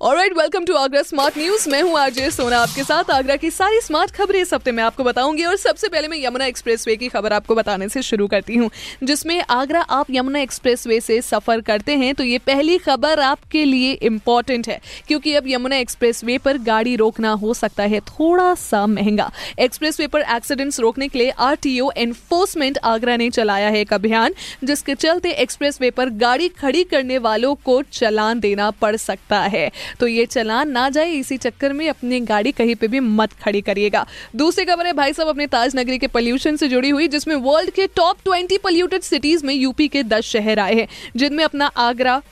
alright 0.00 0.32
welcome 0.36 0.64
to 0.64 0.74
Agra 0.76 1.02
smart 1.02 1.36
news 1.38 1.68
मैं 1.70 1.80
हूँ 1.82 1.98
RJ 1.98 2.30
सोना 2.30 2.58
आपके 2.60 2.82
साथ 2.84 3.10
आगरा 3.10 3.34
की 3.36 3.50
सारी 3.50 3.80
स्मार्ट 3.80 4.10
खबरें 4.10 4.38
इस 4.40 4.52
हफ़्ते 4.54 4.72
में 4.72 4.82
आपको 4.82 5.04
बताऊँगी 5.04 5.44
और 5.44 5.56
सबसे 5.56 5.88
पहले 5.88 6.08
मैं 6.08 6.18
यमुना 6.18 6.46
एक्सप्रेसवे 6.46 6.96
की 6.96 7.08
खबर 7.08 7.32
आपको 7.32 7.54
बताने 7.54 7.88
से 7.88 8.02
शुरू 8.02 8.26
करती 8.26 8.56
हूँ, 8.56 8.68
जिसमें 9.02 9.42
आगरा 9.42 9.80
आप 9.80 10.06
यमुना 10.10 10.40
एक्सप्रेसवे 10.40 11.00
से 11.00 11.20
सफ़र 11.22 11.60
करते 11.60 11.94
हैं 11.94 12.14
तो 12.14 12.24
ये 12.24 12.38
पहली 12.40 12.76
खबर 12.78 13.20
आपके 13.20 13.64
लिए 13.64 13.92
इंपॉर्टेंट 14.02 14.68
है, 14.68 14.80
क्योंकि 15.08 15.34
अब 15.34 15.48
यमुना 15.48 15.76
एक्सप्रेसवे 15.76 16.36
पर 16.38 16.58
गाड़ी 16.60 16.94
रोकना 16.96 17.30
हो 17.32 17.54
सकता 17.54 17.82
है, 17.84 18.00
थोड़ा 18.02 18.52
सा 18.56 18.86
महँगा। 18.88 19.30
एक्सप्रेसवे 19.58 20.06
पर 20.08 20.24
एक्सीडेंट्स 20.36 20.80
रोकने 20.80 21.08
के 21.08 21.18
लिए 21.18 21.30
आरटीओ 21.30 21.90
एनफोर्समेंट 21.96 22.78
आगरा 22.84 23.16
ने 23.16 23.30
चलाया 23.30 23.68
है 23.68 23.80
एक 23.80 23.94
अभियान, 23.94 24.34
जिसके 24.64 24.94
चलते 24.96 25.30
एक्सप्रेसवे 25.32 25.90
पर 25.92 26.10
गाड़ी 26.18 26.48
खड़ी 26.50 26.84
करने 26.86 27.18
वालों 27.20 27.54
को 27.64 27.80
चलान 27.92 28.40
देना 28.40 28.70
पड़ 28.72 28.94
सकता 28.98 29.40
है। 29.42 29.70
तो 30.00 30.06
ये 30.06 30.26
चलान 30.26 30.70
ना 30.70 30.88
जाए, 30.88 31.10
इसी 31.10 31.36
चक्कर 31.36 31.72
में 31.72 31.88
अपनी 31.88 32.20
गाड़ी 32.20 32.52
कहीं 32.52 32.74
पे 32.74 32.88
भी 32.88 33.00
मत 33.00 33.32
खड़ी 33.32 33.60
करिएगा। 33.60 34.06
दूसरी 34.36 34.64
खबर 34.64 34.86
है, 34.86 34.92
भाई 34.92 35.12
साहब, 35.12 35.28
अपने 35.28 35.46
ताज 35.46 35.76
नगरी 35.76 35.98
के 35.98 36.06
पॉल्यूशन 36.06 36.56
से 36.56 36.68
जुड़ी 36.68 36.90
हुई, 36.90 37.08
जिसमें 37.08 37.34
वर्ल्ड 37.36 37.70
के 37.70 37.86
टॉप 37.86 38.16
ट्वेंटी 38.24 38.58
पोल्यूटेड 38.58 39.02
सिटीज़ 39.02 39.46
में 39.46 39.54
यूपी 39.54 39.88
के 39.88 40.02
दस 40.02 40.24
शहर 40.24 40.58
आए 40.58 40.74
हैं, 40.74 40.88
जिनमें 41.16 41.44
अपना 41.44 41.66
आगरा 41.66 42.22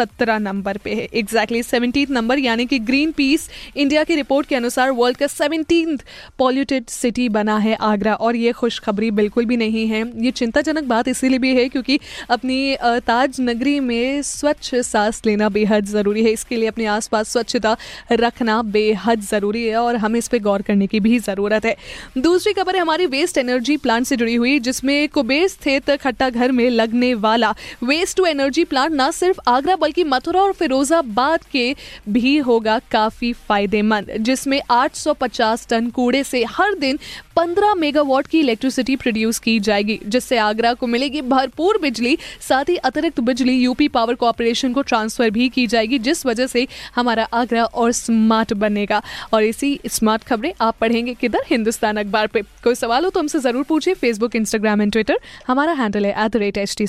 सत्रह 0.00 0.38
नंबर 0.40 0.76
पे 0.84 0.94
है। 0.94 1.08
एग्जैक्टली 1.14 1.62
सेवनटीन 1.62 2.12
नंबर 2.12 2.38
यानी 2.38 2.66
कि 2.66 2.78
ग्रीन 2.80 3.10
पीस 3.12 3.48
इंडिया 3.76 4.04
की 4.04 4.14
रिपोर्ट 4.16 4.46
के 4.48 4.54
अनुसार 4.56 4.90
वर्ल्ड 4.92 5.16
का 5.16 5.26
सेवनटीन 5.28 5.98
पॉल्यूटेड 6.38 6.86
सिटी 6.90 7.28
बना 7.30 7.56
है 7.58 7.74
आगरा। 7.82 8.14
और 8.14 8.36
ये 8.36 8.52
खुशखबरी 8.52 9.10
बिल्कुल 9.12 9.44
भी 9.46 9.56
नहीं 9.56 9.86
है। 9.88 10.00
ये 10.24 10.30
चिंताजनक 10.32 10.84
बात 10.84 11.08
इसीलिए 11.08 11.38
भी 11.38 11.54
है 11.56 11.68
क्योंकि 11.68 11.98
अपनी 12.30 12.76
ताज 13.06 13.36
नगरी 13.40 13.78
में 13.80 14.22
स्वच्छ 14.22 14.74
सांस 14.76 15.20
लेना 15.26 15.48
बेहद 15.50 15.86
ज़रूरी 15.86 16.24
है। 16.24 16.30
इसके 16.30 16.56
लिए 16.56 16.68
अपने 16.68 16.86
आसपास 16.88 17.32
स्वच्छता 17.32 17.76
रखना 18.14 18.60
बेहद 18.70 19.20
ज़रूरी 19.22 19.66
है 19.66 19.76
और 19.76 19.96
हमें 19.96 20.18
इस 20.18 20.28
पर 20.28 20.38
गौर 20.40 20.62
करने 20.62 20.86
की 20.86 21.00
भी 21.00 21.18
ज़रूरत 21.20 21.64
है। 21.64 21.76
दूसरी 22.18 22.52
खबर 22.52 22.74
है 22.74 22.80
हमारी 22.80 23.06
वेस्ट 23.08 23.38
एनर्जी 23.38 23.76
प्लांट 23.78 24.06
से 24.06 24.16
जुड़ी 24.16 24.34
हुई, 24.34 24.58
जिसमें 24.60 25.08
कुबेर 25.10 25.46
स्थित 25.48 25.90
खट्टा 25.92 26.28
घर 26.30 26.52
में 26.52 26.68
लगने 26.70 27.12
वाला 27.16 27.50
वेस्ट 27.84 28.16
टू 28.16 28.24
एनर्जी 28.26 28.64
प्लांट 28.64 28.92
न 28.92 29.10
सिर्फ़ 29.12 29.40
आगरा, 29.48 29.76
बल्कि 29.76 29.89
मथुरा 30.04 30.40
और 30.40 30.52
फिरोजाबाद 30.52 31.44
के 31.44 31.74
भी 32.08 32.36
होगा 32.38 32.78
काफ़ी 32.90 33.32
फ़ायदेमंद, 33.48 34.10
जिसमें 34.20 34.60
850 34.70 35.66
टन 35.68 35.90
कूड़े 35.90 36.22
से 36.24 36.42
हर 36.50 36.74
दिन 36.76 36.98
15 37.36 37.74
मेगावाट 37.74 38.26
की 38.26 38.40
इलेक्ट्रिसिटी 38.40 38.96
प्रोड्यूस 38.96 39.38
की 39.38 39.58
जाएगी, 39.60 39.98
जिससे 40.06 40.38
आगरा 40.38 40.72
को 40.74 40.86
मिलेगी 40.86 41.22
भरपूर 41.22 41.78
बिजली, 41.82 42.16
साथ 42.40 42.68
ही 42.68 42.76
अतिरिक्त 42.78 43.20
बिजली 43.20 43.52
यूपी 43.54 43.88
पावर 43.90 44.14
कॉरपोरेशन 44.14 44.72
को 44.72 44.82
ट्रांसफ़र 44.82 45.30
भी 45.30 45.48
की 45.48 45.66
जाएगी, 45.66 45.98
जिस 46.00 46.24
वजह 46.26 46.46
से 46.46 46.66
हमारा 46.96 47.28
आगरा 47.34 47.64
और 47.64 47.92
स्मार्ट 47.92 48.52
बनेगा। 48.54 49.02
और 49.32 49.44
इसी 49.44 49.78
स्मार्ट 49.88 50.24
खबरें 50.24 50.52
आप 50.60 50.76
पढ़ेंगे 50.80 51.14
किधर? 51.14 51.44
हिंदुस्तान 51.50 51.96
अखबार 51.96 52.26
पे। 52.26 52.42
कोई 52.64 52.74
सवाल 52.74 53.04
हो 53.04 53.10
तो 53.10 53.20
हमसे 53.20 53.38
ज़रूर 53.40 53.64
पूछिए 53.64 53.94
फेसबुक 53.96 54.36
इंस्टाग्राम 54.36 54.82
एंड 54.82 54.92
ट्विटर 54.92 55.18
हमारा 55.46 55.72
हैंडल 55.74 56.06
है 56.06 56.12
at 56.24 56.30
the 56.30 56.36
rate 56.36 56.58
H 56.58 56.76
T 56.78 56.86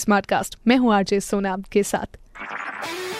मैं 0.67 0.77
हूँ 0.77 0.93
आरजे 0.93 1.19
सोना 1.21 1.55
के 1.71 1.83
साथ। 1.83 2.17